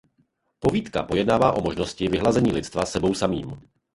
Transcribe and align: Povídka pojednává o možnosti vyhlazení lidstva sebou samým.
Povídka 0.59 1.03
pojednává 1.03 1.51
o 1.51 1.61
možnosti 1.61 2.07
vyhlazení 2.09 2.51
lidstva 2.51 2.85
sebou 2.85 3.13
samým. 3.13 3.61